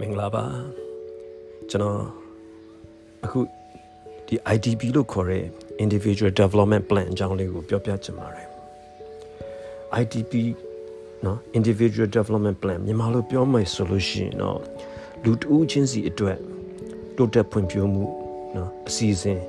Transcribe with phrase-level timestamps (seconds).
[0.00, 0.44] မင်္ဂလာပါ
[1.70, 2.00] ကျွန်တော်
[3.24, 3.40] အခု
[4.26, 5.44] ဒီ IDP လို့ခေါ်တဲ့
[5.84, 8.48] Individual Development Plan အကြောင်းလေးကိုပြောပြချင်ပါတယ်
[10.02, 10.32] IDP
[11.24, 14.60] နော် Individual Development Plan မြန်မာလိုပြောမယ်ဆိုလို့ရှိရင်တော့
[15.24, 16.38] လူတဦးချင်းစီအတွက်
[17.16, 18.04] တိုးတက်ဖွံ့ဖြိုးမှု
[18.56, 19.40] နော်အစီအစဉ်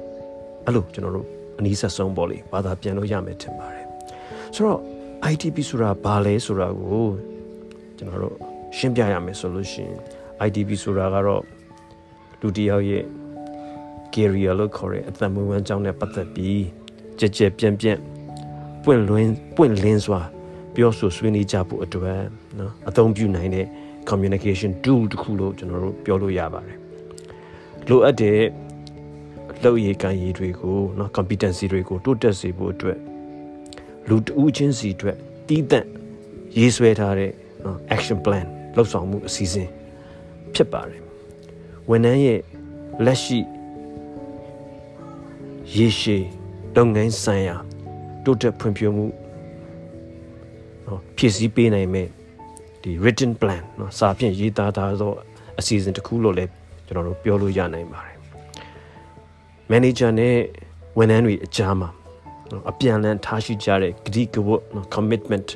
[0.66, 1.28] အဲ့လိုကျွန်တော်တို့
[1.58, 3.86] အနည်းဆက်ဆုံးပေါ့လေဘာသာပြန်လို့ရမယ်ထင်ပါတယ်
[4.56, 4.80] ဆိုတော့
[5.32, 7.08] IDP ဆိုတာဘာလဲဆိုတာကို
[7.98, 8.36] ကျွန်တော်တို့
[8.78, 10.00] ရှင်းပြရမယ်ဆိုလို့ရှိရင်
[10.48, 11.44] IDP ဆိုတာကတော့
[12.40, 13.04] လူတစ်ယောက်ရဲ့
[14.14, 16.64] career လို့ခေါ်တဲ့အသက်မွေးဝမ်းကြောင်းနဲ့ပတ်သက်ပြီး
[17.20, 18.00] ကြက်ကြက်ပြန့်ပြန့်
[18.84, 20.22] ပွင့်လွင်ပွင့်လင်းစွာ
[20.76, 22.22] ပြောဆိုဆွေးနွေးကြဖို့အတွက်
[22.60, 23.66] နော်အသုံးပြုနိုင်တဲ့
[24.10, 26.78] communication tool တစ်ခုလို့ကျွန်တော်တို့ပြောလို့ရပါတယ်
[27.90, 28.40] လိုအပ်တဲ့
[29.64, 32.98] လုပ်ရည်ကံရည်တွေကိုနော် competency တွေကိုတိုးတက်စေဖို့အတွက်
[34.10, 35.86] လူတဦးချင်းစီအတွက်တည်တံ့
[36.58, 37.32] ရေးဆွဲထားတဲ့
[37.66, 39.70] နော် action plan လှုပ်ဆောင်မှုအစီအစဉ်
[40.54, 41.02] ဖြစ်ပါတယ်
[41.90, 42.42] ဝန်ထမ်းရဲ့
[43.06, 43.40] လက်ရှိ
[45.76, 46.24] ရေရှည်
[46.76, 47.56] လုပ်ငန်းဆိုင်ရာ
[48.24, 49.06] တိုးတက်ဖွံ့ဖြိုးမှု
[50.86, 52.08] နော်ဖြည့်ဆည်းပေးနိုင်မဲ့
[52.82, 55.14] ဒီ written plan နော်စာဖြင့်ရေးသားထားသော
[55.60, 56.52] အစီအစဉ်တစ်ခုလို့လည်း
[56.88, 58.18] ကျွန်တော်တို့ပြောလို့ရနိုင်ပါတယ်
[59.72, 60.36] manager နဲ့
[60.98, 61.90] ဝန်ထမ်းတွေအကြားမှာ
[62.52, 65.50] နော်အပြန်အလှန်ထားရှိကြတဲ့ဂတိကဝတ်နော် commitment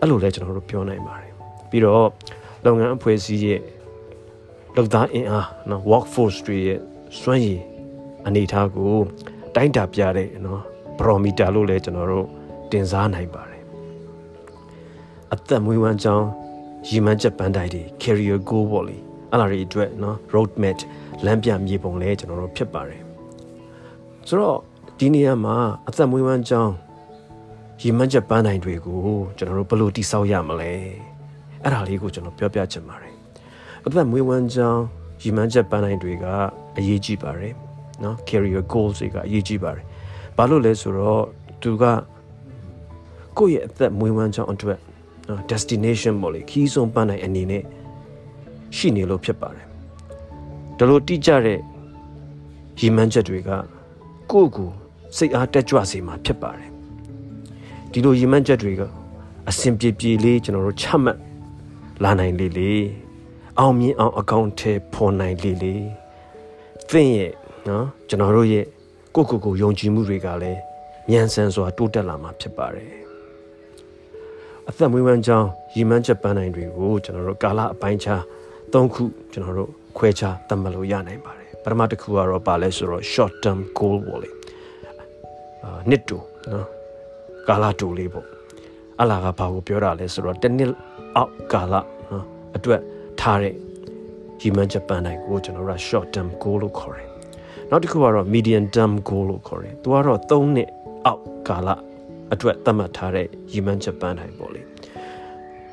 [0.00, 1.32] အဲ့လိုလဲကျွန်တော်တို့ပြောနိုင်ပါတယ်
[1.70, 2.08] ပြီးတော့
[2.64, 3.60] လုပ်ငန်းအဖွဲ့အစည်းရဲ့
[4.80, 6.80] လုပ်သားအင်အားနော် workforce တွေရဲ့
[7.20, 7.60] စွမ်းရည်
[8.26, 8.94] အနေအထားကို
[9.54, 10.62] တိုင်းတာပြတဲ့နော်
[10.98, 12.26] barometer လို့လည်းကျွန်တော်တို့
[12.70, 13.62] တင်စားနိုင်ပါတယ်
[15.32, 16.26] အသက်မွေးဝမ်းကြောင်း
[16.88, 18.96] ရည်မှန်းချက်ပန်းတိုင်တွေ career goal ပေါ့လေ
[19.30, 20.78] အဲ့ဒါတွေအတွက်နော် road map
[21.24, 23.02] လမ်းပြမြေပုံလည်းကျွန်တော်တို့ဖြစ်ပါတယ်
[24.28, 24.58] ဆိုတော့
[24.98, 25.56] ဒီနေရာမှာ
[25.88, 26.72] အသက်မွေးဝမ်းကြောင်း
[27.82, 29.02] ရည်မှန်းချက်ပန်းတိုင်တွေကို
[29.38, 30.72] ကျွန်တော်တို့ဘယ်လိုတိဆောက်ရမလဲ
[31.62, 33.17] အဲ့ဒါလေးကိုကျွန်တော်ပြောပြချင်ပါတယ်
[33.88, 34.82] အသက်မွေးဝမ်းကြောင်း
[35.22, 36.24] ရည်မှန်းချက်ပန်းတိုင်တွေက
[36.78, 37.54] အရေးကြီးပါတယ်
[38.02, 39.84] နော် career goals တွေကအရေးကြီးပါတယ်
[40.36, 41.24] ဘာလို့လဲဆိုတော့
[41.62, 41.84] သူက
[43.36, 44.78] ကိုယ့်ရဲ့အသက်မွေးဝမ်းကြောင်းအတွက်
[45.28, 47.62] နော် destination ပေါ့လေခီးဆုံးပန်းနိုင်အနေနဲ့
[48.76, 49.66] ရှိနေလို့ဖြစ်ပါတယ်
[50.78, 51.58] ဒါလို့တိကျတဲ့
[52.80, 53.50] ရည်မှန်းချက်တွေက
[54.30, 54.70] ကိုယ့်ကို
[55.16, 56.70] စိတ်အားတက်ကြွစေမှာဖြစ်ပါတယ်
[57.92, 58.82] ဒီလိုရည်မှန်းချက်တွေက
[59.48, 61.18] အစဉ်ပြေပြေလေးကျွန်တော်တို့ချမှတ်
[62.02, 62.72] လာနိုင်လေလေ
[63.60, 65.74] အောင်မြင်အောင်အကောင့်ထဲပေါ်နိုင်လေလေ
[66.88, 67.32] သင်ရဲ့
[67.68, 68.64] နော်ကျွန်တော်တို့ရဲ့
[69.14, 70.60] ကိုကိုကိုယုံကြည်မှုတွေကလည်း
[71.10, 72.92] ညံဆန်စွာတိုးတက်လာမှာဖြစ်ပါတယ်
[74.68, 78.20] အသက်မွေးဝမ်းကြောင်းရည်မှန်းချက်ပန်းနိုင်တွေကိုကျွန်တော်တို့ကာလအပိုင်းခြား
[78.72, 79.02] ၃ခု
[79.32, 84.30] ကျွန်တော်တို့ခွဲခြားသတ်မှတ်လို့ရနိုင်ပါတယ်ပထမတစ်ခုကတော့ပါလဲဆိုတော့ short term goal ပေါ့လေ
[85.64, 86.16] အာနှစ်တူ
[86.52, 86.66] နော်
[87.48, 88.26] ကာလတူလေးပေါ့
[89.00, 90.70] အလားကဘာကိုပြောတာလဲဆိုတော့တစ်နှစ်
[91.16, 91.74] အောက်ကာလ
[92.10, 92.24] နော်
[92.56, 92.80] အတွက်
[93.28, 93.54] ထားတဲ့
[94.40, 97.08] ရည်မှန်းချက်ပန်းနိုင်ကိုကျွန်တော်တို့ short term goal လို့ခေါ်တယ်
[97.70, 100.68] နောက်တစ်ခုကတော့ medium term goal လို့ခေါ်တယ်သူကတော့3နှစ်
[101.06, 101.68] အောက်ကာလ
[102.32, 104.60] အတွက်သတ်မှတ်ထားတဲ့ရည်မှန်းချက်ပန်းနိုင်ပေါ့လေ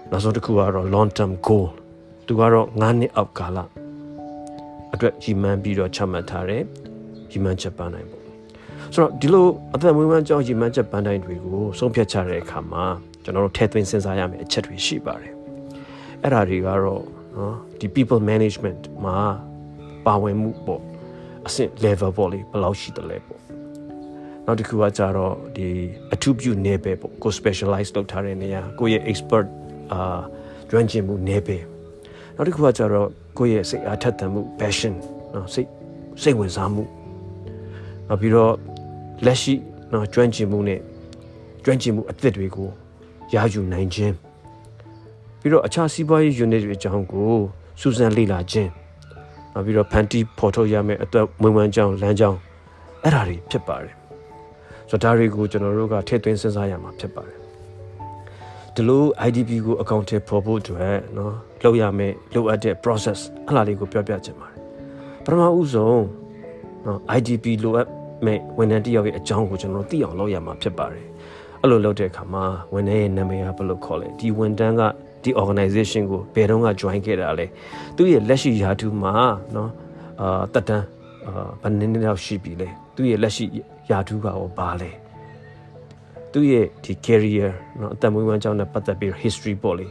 [0.09, 1.65] နောက်ဆုံးတစ်ခုကတော့ long term goal
[2.27, 3.57] သူကတော့9နှစ်အောက်ကာလ
[4.93, 6.61] အတွက်ရည်မှန်းပြီးတော့ချမှတ်ထားတဲ့
[7.31, 8.23] ရည်မှန်းချက်ပန်းနိုင်ပေါ့
[8.93, 12.85] ဆိုတော့ဒီလိုအသက်မွေးဝမ်းကြောင်းရည်မှန်းချက်ပန်းတိုင်းတွေကိုဆုံးဖြတ်ချတဲ့အခါမှာ
[13.23, 15.33] ကျွန်တော်တို့ထည့်သွင်းစဉ်းစားရမယ့်အချက်တွေရှိပါတယ်
[16.23, 19.17] အဲ့ဒါတွေကတော့ နော်ဒီ people management မှာ
[20.05, 20.81] ပါဝင်မှုပေါ့
[21.47, 23.41] အဆင့် level ပေါ့လေဘယ်လောက်ရှိတယ်လဲပေါ့
[24.45, 25.67] နောက်တစ်ခုကကြတော့ဒီ
[26.13, 29.45] အထူးပြုနေပဲပေါ့ကို specialize လုပ်ထားတဲ့နေရာကိုရဲ့ expert
[29.91, 30.19] အာ
[30.69, 31.57] ကျွမ်းကျင်မှုနေပဲ
[32.35, 33.07] နောက်တစ်ခုကကြတော့
[33.37, 34.93] ကိုရဲ့စိတ်အားထက်သန်မှု passion
[35.33, 35.69] နော်စိတ်
[36.21, 36.83] စိတ်ဝင်စားမှု
[38.07, 38.53] နောက်ပြီးတော့
[39.25, 39.53] လက်ရှိ
[39.91, 40.79] နော်ကျွမ်းကျင်မှုနဲ့
[41.63, 42.69] ကျွမ်းကျင်မှုအသစ်တွေကို
[43.33, 44.24] ရယူနိုင်ခြင်း
[45.44, 47.34] ပြီးတော့အခြားစီးပွားရေး unit တွေအကြောင်းကို
[47.80, 48.70] စူးစမ်းလေ့လာခြင်း
[49.52, 52.38] နောက်ပြီးတော့ဖန်တီးဖော်ထုတ်ရမယ့်အတွက်မွေးဝမ်းကြောင်းလမ်းကြောင်း
[53.02, 53.94] အဲ့ဒါတွေဖြစ်ပါတယ်
[54.88, 57.38] ဆိုတော့ဒါတွေကိုကျွန်တော်တို့ကထည့်သွင်းစဉ်းစားရမှာဖြစ်ပါတယ်
[58.74, 61.32] ဒီလို IDP ကိုအကောင့်ထဲပေါ်ဖို့အတွက်เนาะ
[61.62, 64.60] လုပ်ရမယ့်လိုအပ်တဲ့ process အလားလေးကိုပြောပြချင်ပါတယ်
[65.24, 66.02] ပထမဦးဆုံး
[66.84, 67.88] เนาะ IDP လိုအပ်
[68.24, 71.06] မဲ့ဝန်ထမ်းတယောက်ရဲ့အကြောင်းကိုကျွန်တော်တို့သိအောင်လုပ်ရမှာဖြစ်ပါတယ်
[71.60, 72.44] အဲ့လိုလုပ်တဲ့အခါမှာ
[72.74, 74.82] ဝန်ထမ်းရဲ့နာမည်ကဘယ်လိုခေါ်လဲဒီဝန်ထမ်းက
[75.24, 77.46] ဒီ organization ကိုဘယ်တော့က join ခဲ့တာလဲ
[77.96, 79.14] သူရဲ့လက်ရှိယာတူမှာ
[79.52, 79.68] เนาะ
[80.20, 80.86] အာတက်တန်း
[81.26, 81.32] အာ
[81.62, 83.44] ဘယ်နည်းနည်းတော့ရှိပြီလဲသူရဲ့လက်ရှိ
[83.90, 84.90] ယာတူကရောဘာလဲ
[86.32, 89.86] သူရဲ့ဒီ career เนาะအသက်မွေးဝမ်းကြောင်းနဲ့ပတ်သက်ပြီး history ပေါ့လေ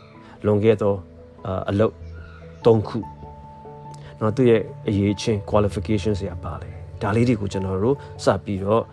[0.46, 0.94] လွန်ခဲ့သော
[1.46, 1.94] အာအလုပ်
[2.66, 3.00] ၃ခု
[4.18, 6.70] เนาะသူရဲ့အရေးချင်း qualifications တွေပါလဲ
[7.02, 8.84] ဒါလေးတွေကိုကျွန်တော်တို့စပြီးတော့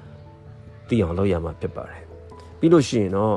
[0.88, 2.02] သိအောင်လုပ်ရမှာဖြစ်ပါတယ်
[2.58, 3.34] ပြီးလို့ရှိရင်တော့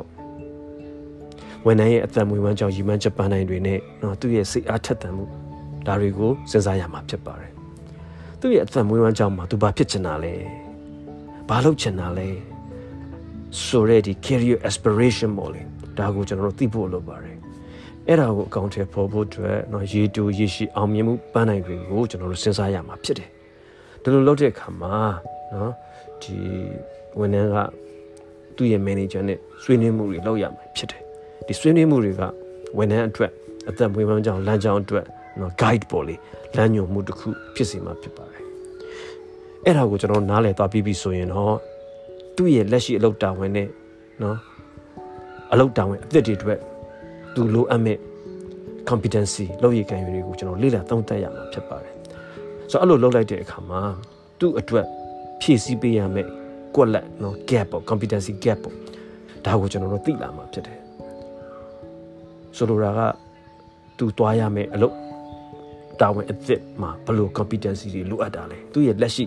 [1.66, 5.24] ဝန်ထမ်းရဲ့အသက်မွေးဝမ်းကြောင်းရည်မှန်းချက်ပန်းနိုင်တွေနဲ့နော်သူ့ရဲ့စိတ်အားထက်သန်မှု
[5.86, 7.50] ဒါတွေကိုစဉ်းစားရမှာဖြစ်ပါတယ်။
[8.40, 10.34] သူ့ရဲ့အသက်မွေးဝမ်းကြောင်းမှာသူဘာဖြစ်ချင်တာလဲ။
[11.48, 12.28] ဘာလုပ်ချင်တာလဲ။
[13.64, 15.62] ဆိုတဲ့ဒီ career aspiration ပေါ့လေ။
[15.98, 17.36] ဒါကိုကျွန်တော်တို့သိဖို့လိုပါတယ်။
[18.08, 23.28] အဲ့ဒါကိုအကောင့်ထဲပေါ်ဖို့အတွက်နော်ရေတူရေရှိအောင်မြင်မှုပန်းနိုင်တွေကိုကျွန်တော်တို့စဉ်းစားရမှာဖြစ်တယ်။
[24.02, 24.94] ဒါလိုလုပ်တဲ့အခါမှာ
[25.54, 25.72] နော်
[26.22, 26.36] ဒီ
[27.18, 27.56] ဝန်ထမ်းက
[28.56, 31.03] သူ့ရဲ့ manager နဲ့ဆွေးနွေးမှုတွေလုပ်ရမှာဖြစ်တယ်
[31.46, 32.22] ဒီဆွေးနွေးမှုတွေက
[32.78, 33.32] ဝန်ထမ်းအတွက်
[33.68, 35.04] အသက်မွေးဝမ်းကြောင်းလမ်းကြောင်းအတွက်
[35.40, 36.14] နော် guide ပေါ်လေ
[36.56, 38.42] လမ်းညွှန်မှုတစ်ခုဖြစ်စီမှာဖြစ်ပါတယ်
[39.64, 41.56] အဲ့ဒါကိုကျွန်တော်နားလည်သွားပြီးပြီဆိုရင်တော့
[42.36, 43.68] သူ့ရဲ့လက်ရှိအလုပ်တာဝန်နဲ့
[44.22, 44.36] နော်
[45.52, 46.58] အလုပ်တာဝန်အသစ်တွေအတွက်
[47.34, 47.98] သူလိုအပ်မဲ့
[48.88, 51.94] competency လောက်ရည်ခံယူတွေကိုကျွန်တော်လေ့လာသုံးသပ်ရမှာဖြစ်ပါတယ်
[52.70, 53.80] ဆိုတော့အဲ့လိုလုပ်လိုက်တဲ့အခါမှာ
[54.40, 54.86] သူ့အတွက်
[55.40, 56.28] ဖြည့်ဆည်းပေးရမယ့်
[56.74, 58.74] ကွက်လက်နော် gap ပေါ့ competency gap ပေါ့
[59.44, 60.83] ဒါကိုကျွန်တော်တို့သိလာမှာဖြစ်တယ်
[62.56, 63.00] ဆိုလိုတာက
[63.98, 64.96] သူသွားရမယ့်အလုပ်
[66.00, 69.24] တာဝန်အသစ်မှာဘယ်လို competency တွေလိုအပ်တာလဲသူရဲ့လက်ရှိ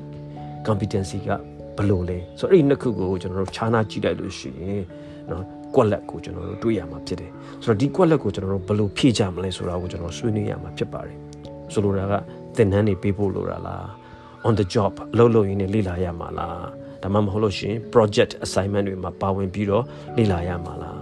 [0.67, 1.29] competency က
[1.77, 4.83] ဘယ်လိုလဲဆိုတော့အဲ့ဒီနှစ်ခုကိုကျွန်တော်တို့ခြားနာကြည့်လိုက်လို့ရှိရင်
[5.29, 5.43] နော်
[5.75, 7.31] ကွက်လက်ကိုကျွန်တော်တို့တွေးရမှာဖြစ်တယ်
[7.63, 11.17] ဆိုတော့ဒီကွက်လက်ကိုကျွန်တော်တို့ဘယ်လိုဖြည့်ကြမလဲဆိုတာကိုကျွန်တော်ဆွေးနွေးရမှာဖြစ်ပါတယ်
[11.73, 12.13] ဆိုလိုတာက
[12.55, 13.85] သင်တန်းတွေပေးဖို့လိုတာလား
[14.47, 16.59] on the job အလုပ်လုပ်ရင်းနဲ့လေ့လာရမှာလား
[17.01, 19.83] ဒါမှမဟုတ်လို့ရှိရင် project assignment တွေမှာပါဝင်ပြီးတော့
[20.17, 20.96] လေ့လာရမှာလား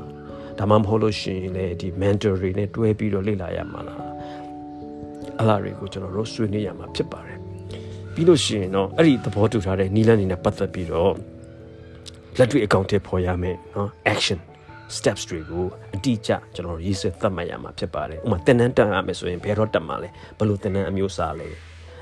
[0.60, 4.00] ဒါမှမဟုတ်လို့ရှိရင်လည်းဒီ mentor တွေနဲ့တွဲပြီးတော့လေ့လာရမှာလား
[5.40, 7.40] အဲ့လာတွေကိုကျွန်တော်တို့ဆွေးနွေးရမှာဖြစ်ပါတယ်
[8.14, 11.14] ပြီးလို့ရှိရင်တော့အဲ့ဒီသဘောတူထားတဲ့နီးလန်းနေနဲ့ပတ်သက်ပြီးတော့
[12.38, 14.40] လက်တွေ့အကောင့်ထဲပေါ်ရမယ်နော် action
[14.96, 15.66] steps တွေကို
[15.96, 21.48] အတိအကျကျွန်တော်ရေးဆွဲသတ်မှတ်ရမှာဖြစ်ပါတယ်ဥပမာတင်နန်းတက်ရမယ်ဆိုရင်ဘယ်တော့တက်မှာလဲဘယ်လိုတင်နန်းအမျိုးအစားလဲ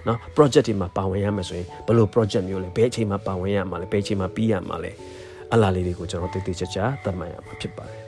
[0.08, 4.92] နော် project တွေမှာပါဝင်ရမယ်ဆိုရင်ဘယ်လို project မျိုးလဲဘယ်အချိန်မှာပါဝင်ရမှာလဲဘယ်အချိန်မှာပြီးရမှာလဲ
[5.54, 8.03] အလားလေးတွေကိုကျွန်တော်တိတ်တိတ်ချာချာသတ်မှတ်ရမှာဖြစ်ပါတယ်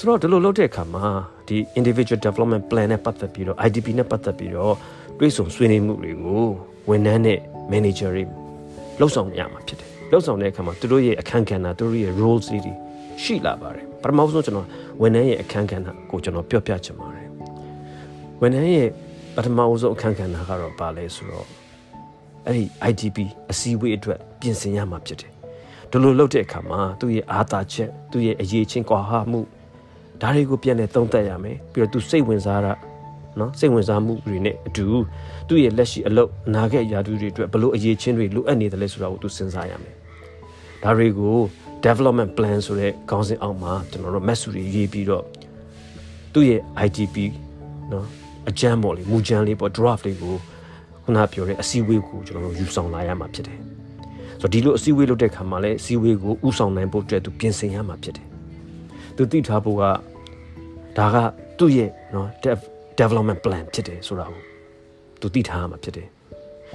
[0.00, 1.04] ဆိုတော့ဒီလိုလုပ်တဲ့အခါမှာ
[1.48, 4.74] ဒီ individual development plan နဲ့ပတ်သက်ပြီးတော့ IDP နဲ့ပတ်သက်ပြီးတော့
[5.18, 6.44] တွေးဆုံဆွေးနွေးမှုတွေကို
[6.90, 7.38] ဝန်ထမ်းနဲ့
[7.72, 8.24] manager တွေ
[8.98, 12.72] လှုပ်ဆောင်ရမှာဖြစ်တယ်လှုပ်ဆောင်တဲ့အခါမှာသူတို့ရဲ့အခန်းကဏ္ဍသူတို့ရဲ့ roles တွေ
[13.22, 14.66] ရှိလာပါတယ်ပထမဆုံးကျွန်တော်
[15.02, 17.28] ဝန်ထမ်းရဲ့အခန်းကဏ္ဍကိုကျွန်တော်ပြောပြချင်ပါတယ်
[18.40, 18.88] ဝန်ထမ်းရဲ့
[19.36, 21.46] ပထမဆုံးအခန်းကဏ္ဍကတော့ဘာလဲဆိုတော့
[22.46, 23.18] အဲ့ဒီ IDP
[23.50, 25.32] အစည်းအဝေးအတွက်ပြင်ဆင်ရမှာဖြစ်တယ်
[25.90, 29.40] ဒီလိုလုပ်တဲ့အခါမှာသူ့ရဲ့အာသာချက်သူ့ရဲ့အရေးချင်းကွာဟမှု
[30.20, 32.72] ဒါတွေကိုပြန်လည်သုံးသပ်ရမယ်ပြီးတော့သူစိတ်ဝင်စားတာ
[33.38, 34.86] နော်စိတ်ဝင်စားမှုတွေနဲ့အတူ
[35.48, 39.94] သူ့ရဲ့လက်ရှိအလုပ်အနာဂတ်ရာထူးတွေအတွက်ဘလို့အရေးချင်းတွေလိုအပ်နေတယ်လဲဆိုတာကိုသူစဉ်းစားရမယ်
[40.82, 41.36] ဒါတွေကို
[41.84, 45.24] development plan ဆိုတဲ့ခေါင်းစဉ်အောက်မှာကျွန်တော်တို့ message တွေရေးပြီးတော့
[46.32, 47.16] သူ့ရဲ့ ITP
[47.92, 48.06] နော်
[48.48, 50.34] အကြမ်းပေါ့လေမူကြမ်းလေးပေါ့ draft လေးကို
[51.04, 53.58] ခုနပြောတဲ့အစည်းအဝေးကိုကျွန်တော်တို့ယူဆောင်လာရမှာဖြစ်တယ်
[54.40, 58.26] ဆိုတော့ဒီလိုအစည်းအဝေးလုပ်တဲ့ခါမှာလည်းအစည်းအဝေးကိုဥဆောင်နိုင်ဖို့အတွက်သူပြင်ဆင်ရမှာဖြစ်တယ်
[59.18, 59.82] သူသိထားဖို့က
[60.98, 61.16] ဒါက
[61.58, 62.28] သူ့ရဲ့နော်
[63.00, 64.42] development plan ဖြစ်တယ်ဆိုတာကို
[65.20, 66.08] သူသိထားရမှာဖြစ်တယ်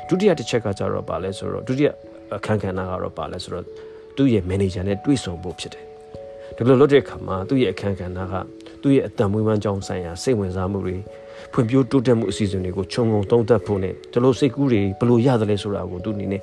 [0.07, 1.89] ဒုတိယတစ်ချက်ကကြတော့ပါလဲဆိုတော့ဒုတိယ
[2.37, 3.65] အခန်းကဏ္ဍကတော့ပါလဲဆိုတော့
[4.17, 5.85] သူ့ရဲ့ manager နဲ့တွေ့ဆုံဖို့ဖြစ်တယ်
[6.55, 8.35] ဒီလိုလုပ်တဲ့အခါမှာသူ့ရဲ့အခန်းကဏ္ဍက
[8.81, 10.97] သူ့ရဲ့အတံမွေးဝမ်းကြောင်းဆိုင်ရာစိတ်ဝင်စားမှုတွေ
[11.53, 16.41] ဖွံ့ဖြိုးတိုးတက်မှုအစီအစဉ်တွေကိုခြုံငုံသုံးသပ်ဖို့နဲ့ဒီလိုစိတ်ကူးတွေဘယ်လိုရတယ်လဲဆိုတာကိုသူအနေနဲ့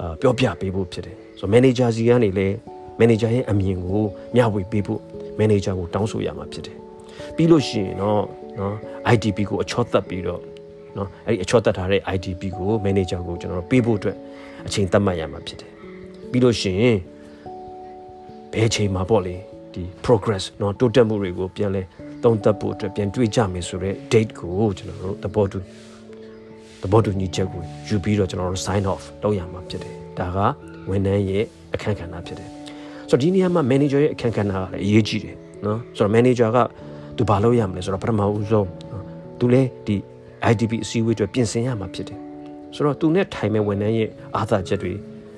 [0.00, 2.54] အာပြောပြပေးဖို့ဖြစ်တယ်ဆိုတော့ manager စီကနေလည်း
[3.00, 4.04] manager ရဲ့အမြင်ကို
[4.34, 5.00] မျှဝေပေးဖို့
[5.40, 6.76] မန်နေဂျာကိုတောင်းဆိုရမှာဖြစ်တယ်
[7.36, 8.22] ပြီးလို့ရှိရင်တော့
[8.58, 8.74] နော်
[9.14, 10.40] IDP ကိုအချော့တက်ပြီးတော့
[10.96, 14.16] နော်အဲ့ဒီအချော့တက်ထားတဲ့ IDP ကို manager ကိုကျွန်တော်တို့ပေးဖို့အတွက်
[14.66, 15.70] အချိန်သတ်မှတ်ရမှာဖြစ်တယ်
[16.30, 16.98] ပြီးလို့ရှိရင်
[18.52, 19.36] ဘယ်ချိန်မှာပေါ့လေ
[19.74, 21.82] ဒီ progress နော်တိုးတက်မှုတွေကိုပြန်လဲ
[22.24, 25.58] သုံးသပ်ဖို့အတွက်ပြန်တွေးကြမယ်ဆိုတော့ date ကိုကျွန်တော်တို့သဘောတူ
[26.82, 30.38] သဘောတူညီချက်ကိုယူပြီးတော့ကျွန်တော်တို့ sign off လုပ်ရမှာဖြစ်တယ်ဒါက
[30.90, 32.59] ဝန်ထမ်းရဲ့အခက်အခဲဖြစ်တယ်
[33.10, 36.58] ဆိုတော့ဒီနေရာမှာ manager ရဲ့အခန်းကဏ္ဍကလည်းအရေးကြီးတယ်နော်ဆိုတော့ manager က
[37.16, 38.68] သူဘာလုပ်ရမလဲဆိုတော့ပထမဦးဆုံး
[39.38, 39.96] သူလည်းဒီ
[40.50, 42.18] IDP အစည်းအဝေးအတွက်ပြင်ဆင်ရမှာဖြစ်တယ်
[42.74, 44.92] ဆိုတော့သူနဲ့ထိုင်မဲ့ဝန်ထမ်းရဲ့အာသာချက်တွေ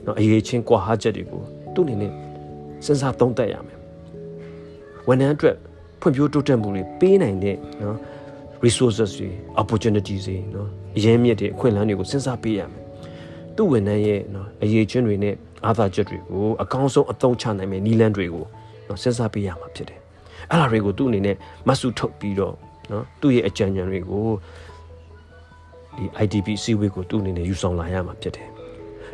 [0.06, 1.42] နော်အရေးချင်းကွာဟချက်တွေကို
[1.74, 2.12] သူ့အနေနဲ့
[2.84, 3.78] စဉ်းစားသုံးသပ်ရမယ်
[5.08, 5.56] ဝန်ထမ်းအတွက်
[6.00, 7.96] ဖွံ့ဖြိုးတိုးတက်မှုတွေပေးနိုင်တဲ့နော်
[8.64, 9.28] resources တွေ
[9.62, 12.82] opportunities တွေနော်အရင်းမြစ်တွေအခွင့်အလမ်းတွေကိုစဉ်းစားပေးရမယ်
[13.56, 15.34] သူ့ဝန်ထမ်းရဲ့နော်အရေးချင်းတွေနဲ့
[15.66, 18.44] အာသာချက်တွေကိုအကောင်းဆုံးအသုံးချနိုင်မယ့်နည်းလမ်းတွေကို
[18.88, 20.00] နော်စဉ်းစားပေးရမှာဖြစ်တယ်
[20.50, 21.36] အဲ့ဒါတွေကိုသူ့အနေနဲ့
[21.68, 22.54] မဆုထုတ်ပြီးတော့
[22.90, 24.26] နော်သူ့ရဲ့အကြံဉာဏ်တွေကို
[25.96, 28.48] ဒီ IDP စီဝေးကိုသူ့အနေနဲ့ယူဆောင်လာရမှာဖြစ်တယ်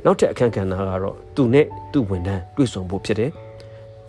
[0.05, 3.31] နောက်ထပ်အခန်းကဏ္ဍကတော့သူနဲ့သူ့ဝန်ထမ်းတွေ့ဆုံဖို့ဖြစ်တယ်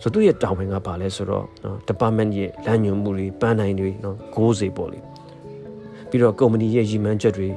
[0.02, 4.98] ဆိုသူ့ရဲ့တာဝန်ကပါလဲဆိုတော့နော် department ရဲ့လမ်းညွှန်မှုတွေပန်းနိုင်တွေနော်ဂိုးစေပေါ့လေ
[6.08, 7.48] ပြီးတော့ company ရဲ့ရည်မှန်းချက်တွေ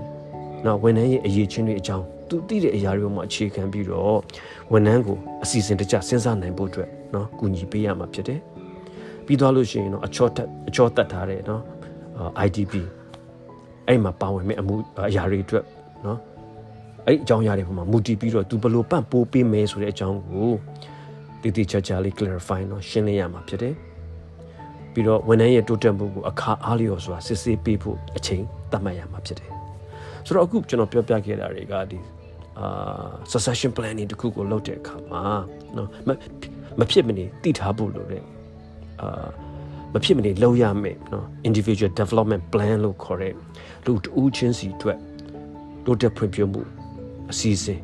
[0.66, 4.18] နော်ဝန်ထမ်းရဲ့အရေးချင်းတွေအကြောင်း သူသိတဲ့အရာတွေမှာအခြေခံပြီးတော့
[4.72, 8.40] ဝန်ထမ်းကိုအစီအစဉ်တကျစဉ်းစားနိုင်ဖို့အတွက်နော်ကူညီပေးရမှာဖြစ်တယ်
[9.26, 11.62] ပြီးသွားလို့ရှိရင်တော့အချော့တက်အချော့တက်ထားတဲ့နော်
[12.46, 12.74] IDP
[13.88, 14.76] အဲ့မှာပါဝင်မဲ့အမှု
[15.10, 15.66] အရာတွေအတွက်
[16.06, 16.20] နော်
[17.08, 20.52] အဲ့အကြောင်းအရာတွေပုံမှာမူတည်ပြီးတော့ तू ဘလို့ပန့်ပိုးပေးမယ်ဆိုတဲ့အကြောင်းကို
[21.42, 23.76] တည်တည်ချာချာလေး clarify နော်ရှင်းလင်းရမှာဖြစ်တယ်
[24.94, 29.63] ပြီးတော့ဝန်ထမ်းရဲ့တိုးတက်မှုကိုအခါအားလျော်စွာစစ်ဆေးပေးဖို့အချိန်သတ်မှတ်ရမှာဖြစ်တယ်
[30.26, 32.00] ဆိုတော့အခုကျွန်တော်ပြောပြခဲ့တာတွေကဒီ
[32.60, 35.24] အာ succession planning တခုကိုလုပ်တဲ့အခါမှာ
[35.76, 35.90] နော်
[36.80, 38.24] မဖြစ်မနေတည်ထားဖို့လိုတဲ့
[39.02, 39.28] အာ
[39.94, 43.34] မဖြစ်မနေလုပ်ရမယ်နော် individual development plan လို့ခေါ်တဲ့
[43.86, 45.00] လူတဦးချင်းစီအတွက်
[45.86, 46.62] တိုးတက်ဖွံ့ဖြိုးမှု
[47.32, 47.82] အစီအစဉ်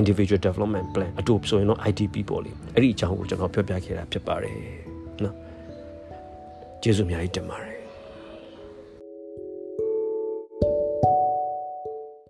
[0.00, 4.56] individual development plan အတူဆိုရင်တော့ IDP ပေါ့လေအဲ့ဒီအကြောင်းကိုကျွန်တော်ပြောပြခဲ့တာဖြစ်ပါတယ်
[5.24, 5.34] နော်
[6.82, 7.73] ကျေးဇူးအများကြီးတင်ပါတယ်